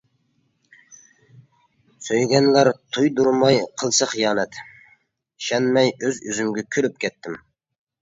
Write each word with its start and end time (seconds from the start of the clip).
سۆيگەنلەر 2.07 2.71
تۇيدۇرماي 2.97 3.61
قىلسا 3.83 4.11
خىيانەت، 4.17 4.61
ئىشەنمەي 4.65 5.97
ئۆز 6.01 6.23
ئۈزۈمگە 6.27 6.69
كۈلۈپ 6.77 7.03
كەتتىم. 7.07 7.43